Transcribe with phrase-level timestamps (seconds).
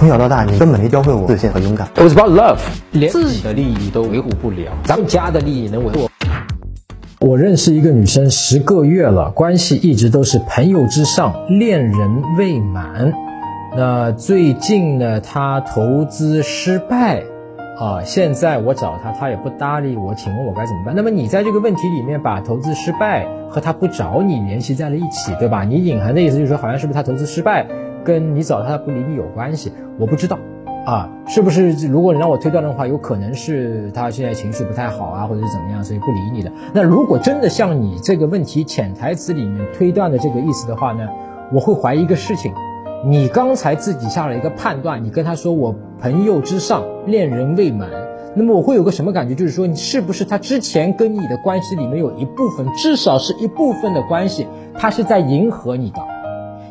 [0.00, 1.86] 从小到大，你根本没教会我自信和勇敢。
[1.94, 2.58] It was about love，
[2.92, 6.08] 连自己的利益都维护不了，咱们家的利益能维护？
[7.20, 13.12] 我认识一个女生十个月了，关系一直都是朋友之上，恋人未满。
[13.76, 17.22] 那最近呢，她投资失败。
[17.78, 20.94] 啊，现在我找她，她也不搭理我，请问我该怎么办？
[20.94, 25.64] 那么你在这个问题里面把投资失败和她不找你联系在了一起，对吧？
[25.64, 27.66] 你隐含的意思就是说，好像是不是她投资失败
[28.04, 29.72] 跟你找他不理你有关系？
[29.98, 30.38] 我不知道，
[30.86, 31.70] 啊，是不是？
[31.88, 36.50] 如果你让我推断的话，有可能是他现在情绪不太好啊，或者是怎么样，所以不理你的。
[36.72, 41.08] 那如果真的像你这个问题潜台词里面推断的这个意思的话呢，
[41.52, 42.52] 我会怀疑一个事情。
[43.02, 47.88] 你刚才自己下了一个判断，你跟他说我朋友之上，恋人未满，
[48.34, 49.34] 那么我会有个什么感觉？
[49.34, 56.02] 就是说你是不是他之前跟你的关系里面有一部分，至少是一部分的关系，他是在迎合你的，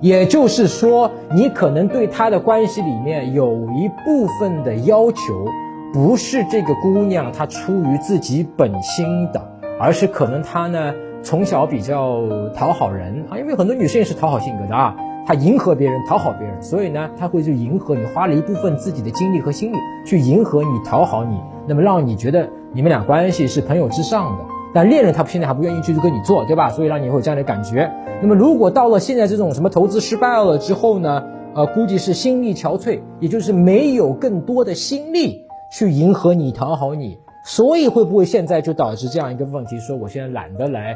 [0.00, 5.46] 也就是说你可能对他的关系里面有一部分的要求，
[5.92, 9.40] 不是这个姑娘她出于自己本心的，
[9.80, 12.22] 而是可能她呢从小比较
[12.54, 14.94] 讨好人啊，因为很多女生也是讨好性格的啊。
[15.26, 24.44] 她迎合别人，讨好别人，所以呢，她会去迎合你，花了一部分自己的精力和心力去迎合你，讨好你，那么让你觉得你们俩关系是朋友之上的。
[24.74, 26.68] 但恋人他现在还不愿意去跟你做，对吧？
[26.70, 27.90] 所以让你会有这样的感觉。
[28.20, 31.24] 那么如果到了现在这种什么投资失败了之后呢？
[31.54, 37.18] 呃，估计是心力憔悴，也就是没有更多的心力去迎合你，讨好你。
[37.44, 39.76] 所以会不会现在就导致这样一个问题？
[39.80, 40.94] 说我现在懒得来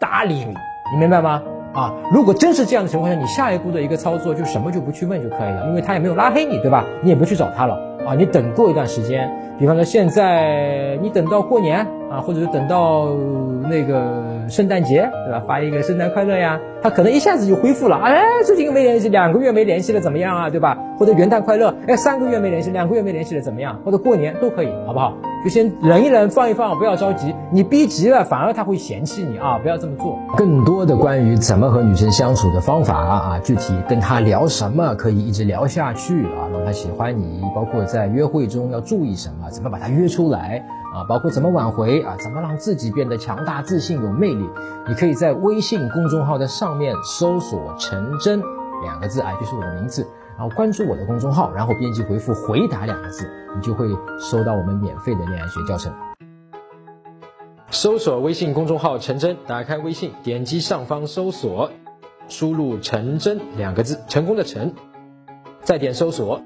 [0.00, 0.46] 搭理你，
[0.92, 1.42] 你明白吗？
[1.74, 6.84] 啊，如果真是这样的情况下，你下一步的一个操作就什么就不去问就可以了，因为他也没有拉黑你，对吧？
[7.04, 7.78] 你也不去找他了
[8.10, 13.14] 啊，你等过一段时间，比方说现在你等到过年啊，或者是等到
[13.70, 15.40] 那个圣诞节，对吧？
[15.46, 20.76] 发一个圣诞快乐呀，他可能一下子就恢复了，哎，最近没联系，两个月没联系了，怎么样啊，对吧？
[20.98, 23.78] 或者元旦快乐，哎，三个月没联系，两个月没联系了，怎么样？
[23.84, 25.14] 或者过年都可以，好不好？
[25.42, 27.34] 就先忍一忍，放一放，不要着急。
[27.50, 29.58] 你逼急了，反而他会嫌弃你啊！
[29.58, 30.18] 不要这么做。
[30.36, 37.42] 更多的关于怎么和女生相处的方法啊，具体跟她聊什么可以一直聊下去啊，让她喜欢你。
[37.54, 40.62] 包括在约会中要注意什么，怎么把她约出来
[40.94, 41.04] 啊？
[41.08, 42.16] 包括怎么挽回啊？
[42.22, 44.46] 怎么让自己变得强大、自信、有魅力？
[44.88, 48.42] 你可以在微信公众号的上面搜索“陈真”
[48.84, 50.06] 两个字啊，就是我的名字。
[50.40, 53.86] 然后关注我的公众号，然后编辑回复“回答”两个字，你就会
[54.18, 55.92] 收到我们免费的恋爱学教程。
[57.68, 61.70] 搜索微信公众号“陈真”，打开微信，点击上方搜索，
[62.26, 64.74] 输入“陈真”两个字，成功的“陈”，
[65.60, 66.40] 再点搜索，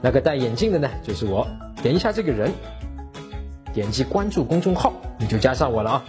[0.00, 1.46] 那个戴眼镜的呢，就是我，
[1.84, 2.52] 点一下这个人，
[3.72, 6.04] 点击关注公众号，你就加上我了啊。